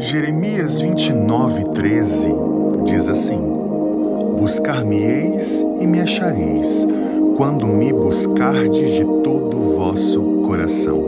[0.00, 2.28] Jeremias 29, 13
[2.84, 3.40] diz assim:
[4.38, 6.86] Buscar-me-eis e me achareis,
[7.36, 11.00] quando me buscardes de todo o vosso coração.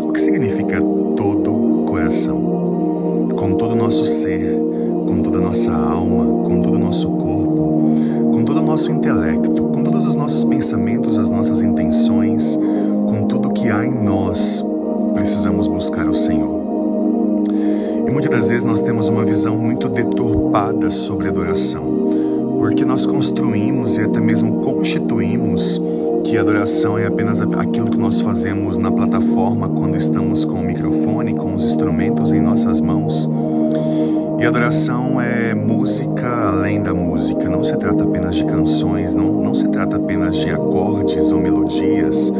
[0.00, 0.80] O que significa
[1.14, 3.28] todo coração?
[3.36, 4.58] Com todo o nosso ser,
[5.06, 7.90] com toda a nossa alma, com todo o nosso corpo,
[8.32, 12.58] com todo o nosso intelecto, com todos os nossos pensamentos, as nossas intenções,
[13.06, 14.64] com tudo que há em nós,
[15.12, 16.55] precisamos buscar o Senhor.
[18.36, 21.82] Muitas vezes nós temos uma visão muito deturpada sobre adoração,
[22.58, 25.80] porque nós construímos e até mesmo constituímos
[26.22, 31.32] que adoração é apenas aquilo que nós fazemos na plataforma quando estamos com o microfone,
[31.32, 33.26] com os instrumentos em nossas mãos.
[34.38, 37.48] E adoração é música além da música.
[37.48, 42.30] Não se trata apenas de canções, não, não se trata apenas de acordes ou melodias,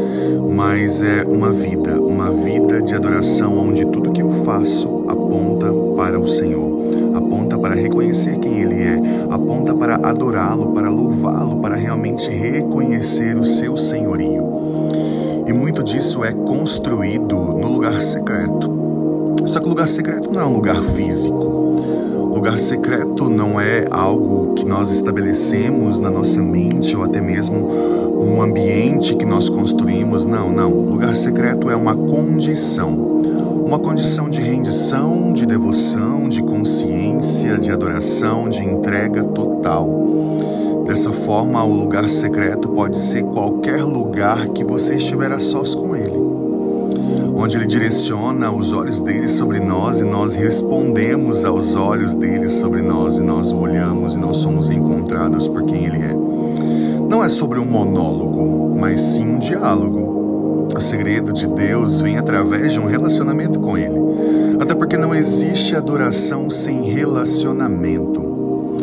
[0.55, 6.19] mas é uma vida, uma vida de adoração onde tudo que eu faço aponta para
[6.19, 6.71] o Senhor,
[7.15, 13.43] aponta para reconhecer quem Ele é, aponta para adorá-lo, para louvá-lo, para realmente reconhecer o
[13.43, 14.45] seu senhorio.
[15.47, 18.71] E muito disso é construído no lugar secreto.
[19.47, 21.57] Só que lugar secreto não é um lugar físico.
[22.31, 27.67] Lugar secreto não é algo que nós estabelecemos na nossa mente ou até mesmo
[28.19, 30.25] um ambiente que nós construímos.
[30.27, 30.71] Não, não.
[30.71, 33.17] Lugar secreto é uma condição.
[33.67, 40.85] Uma condição de rendição, de devoção, de consciência, de adoração, de entrega total.
[40.87, 45.93] Dessa forma, o lugar secreto pode ser qualquer lugar que você estiver a sós com
[45.93, 46.37] Ele
[47.39, 52.81] onde Ele direciona os olhos dele sobre nós e nós respondemos aos olhos dele sobre
[52.81, 56.15] nós e nós olhamos e nós somos encontrados por quem Ele é.
[57.07, 60.16] Não é sobre um monólogo, mas sim um diálogo.
[60.77, 63.99] O segredo de Deus vem através de um relacionamento com Ele.
[64.59, 68.77] Até porque não existe adoração sem relacionamento.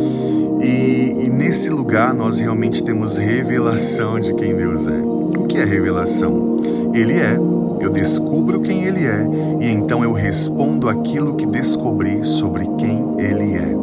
[0.61, 5.01] E, e, nesse lugar nós realmente temos revelação de quem Deus é.
[5.01, 6.57] O que é revelação?
[6.93, 7.39] Ele é
[7.85, 9.29] eu descubro quem Ele é
[9.61, 13.77] e então eu respondo aquilo que descobri sobre quem Ele é.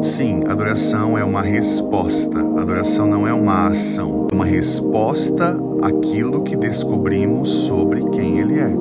[0.00, 7.48] Sim, adoração é uma resposta, adoração não é uma ação, uma resposta àquilo que descobrimos
[7.48, 8.76] sobre quem Ele é.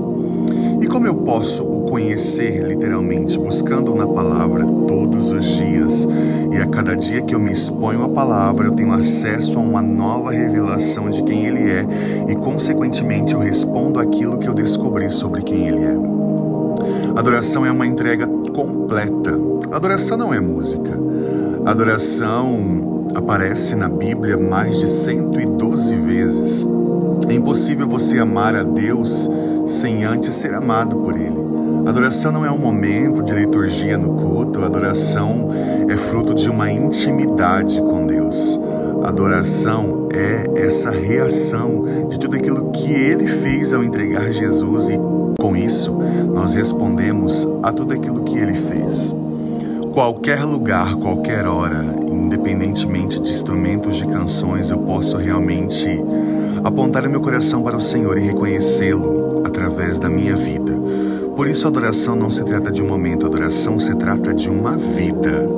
[0.82, 6.08] E como eu posso o conhecer literalmente, buscando na palavra todos os dias?
[6.52, 9.82] E a cada dia que eu me exponho à palavra, eu tenho acesso a uma
[9.82, 11.86] nova revelação de quem Ele é
[12.30, 15.98] e, consequentemente, eu respondo aquilo que eu descobri sobre quem Ele é.
[17.16, 19.40] Adoração é uma entrega completa.
[19.72, 21.00] Adoração não é música.
[21.64, 26.68] Adoração aparece na Bíblia mais de 112 vezes.
[27.28, 29.30] É impossível você amar a Deus
[29.66, 31.40] sem antes ser amado por Ele.
[31.86, 35.50] Adoração não é um momento de liturgia no culto, adoração
[35.90, 38.60] é fruto de uma intimidade com Deus.
[39.04, 45.00] Adoração é essa reação de tudo aquilo que Ele fez ao entregar Jesus e
[45.40, 45.98] com isso
[46.34, 49.16] nós respondemos a tudo aquilo que Ele fez.
[49.92, 51.84] Qualquer lugar, qualquer hora,
[52.32, 55.86] independentemente de instrumentos de canções, eu posso realmente
[56.64, 60.72] apontar o meu coração para o Senhor e reconhecê-lo através da minha vida.
[61.36, 65.50] Por isso, adoração não se trata de um momento, adoração se trata de uma vida.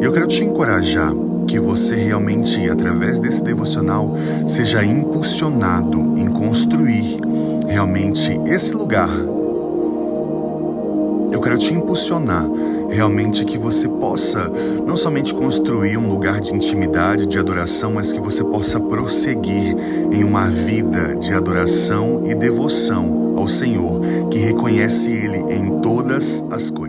[0.00, 1.12] E eu quero te encorajar
[1.46, 4.14] que você realmente, através desse devocional,
[4.46, 7.18] seja impulsionado em construir
[7.68, 9.10] realmente esse lugar.
[11.30, 12.46] Eu quero te impulsionar
[12.94, 14.48] realmente que você possa
[14.86, 19.76] não somente construir um lugar de intimidade, de adoração, mas que você possa prosseguir
[20.12, 24.00] em uma vida de adoração e devoção ao Senhor,
[24.30, 26.83] que reconhece Ele em todas as coisas.